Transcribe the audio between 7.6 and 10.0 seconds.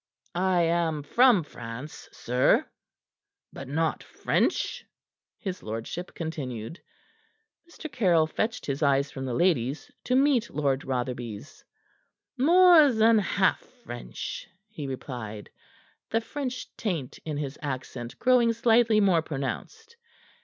Mr. Caryll fetched his eyes from the lady's